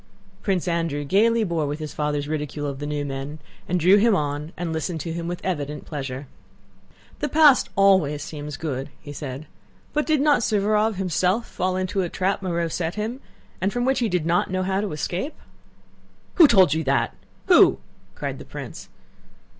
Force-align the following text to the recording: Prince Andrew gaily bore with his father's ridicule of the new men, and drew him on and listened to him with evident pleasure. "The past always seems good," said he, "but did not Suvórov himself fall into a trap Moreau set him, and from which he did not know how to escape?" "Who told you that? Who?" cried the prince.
Prince 0.41 0.67
Andrew 0.67 1.03
gaily 1.03 1.43
bore 1.43 1.67
with 1.67 1.77
his 1.77 1.93
father's 1.93 2.27
ridicule 2.27 2.65
of 2.65 2.79
the 2.79 2.87
new 2.87 3.05
men, 3.05 3.37
and 3.69 3.79
drew 3.79 3.97
him 3.97 4.15
on 4.15 4.51
and 4.57 4.73
listened 4.73 4.99
to 5.01 5.13
him 5.13 5.27
with 5.27 5.39
evident 5.45 5.85
pleasure. 5.85 6.25
"The 7.19 7.29
past 7.29 7.69
always 7.75 8.23
seems 8.23 8.57
good," 8.57 8.89
said 9.13 9.41
he, 9.41 9.47
"but 9.93 10.07
did 10.07 10.19
not 10.19 10.39
Suvórov 10.41 10.95
himself 10.95 11.45
fall 11.47 11.75
into 11.77 12.01
a 12.01 12.09
trap 12.09 12.41
Moreau 12.41 12.67
set 12.67 12.95
him, 12.95 13.21
and 13.61 13.71
from 13.71 13.85
which 13.85 13.99
he 13.99 14.09
did 14.09 14.25
not 14.25 14.49
know 14.49 14.63
how 14.63 14.81
to 14.81 14.91
escape?" 14.91 15.35
"Who 16.33 16.47
told 16.47 16.73
you 16.73 16.83
that? 16.85 17.15
Who?" 17.45 17.77
cried 18.15 18.39
the 18.39 18.45
prince. 18.45 18.89